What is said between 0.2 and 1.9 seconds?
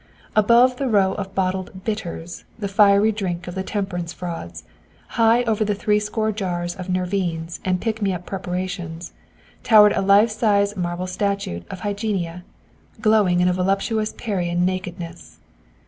Above the rows of bottled